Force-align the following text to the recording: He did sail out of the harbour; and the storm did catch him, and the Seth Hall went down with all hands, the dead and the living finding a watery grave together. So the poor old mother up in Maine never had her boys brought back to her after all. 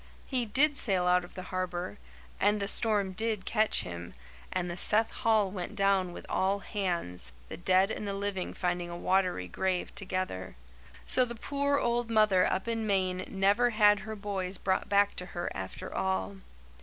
He 0.25 0.47
did 0.47 0.75
sail 0.75 1.05
out 1.05 1.23
of 1.23 1.35
the 1.35 1.43
harbour; 1.53 1.99
and 2.39 2.59
the 2.59 2.67
storm 2.67 3.11
did 3.11 3.45
catch 3.45 3.81
him, 3.81 4.15
and 4.51 4.67
the 4.67 4.75
Seth 4.75 5.11
Hall 5.11 5.51
went 5.51 5.75
down 5.75 6.11
with 6.11 6.25
all 6.27 6.57
hands, 6.57 7.31
the 7.49 7.57
dead 7.57 7.91
and 7.91 8.07
the 8.07 8.15
living 8.15 8.55
finding 8.55 8.89
a 8.89 8.97
watery 8.97 9.47
grave 9.47 9.93
together. 9.93 10.55
So 11.05 11.23
the 11.23 11.35
poor 11.35 11.77
old 11.77 12.09
mother 12.09 12.51
up 12.51 12.67
in 12.67 12.87
Maine 12.87 13.25
never 13.27 13.69
had 13.69 13.99
her 13.99 14.15
boys 14.15 14.57
brought 14.57 14.89
back 14.89 15.15
to 15.17 15.25
her 15.37 15.51
after 15.53 15.93
all. 15.93 16.37